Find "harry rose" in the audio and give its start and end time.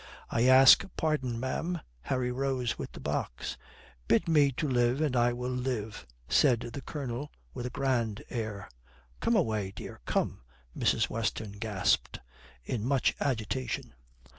2.01-2.75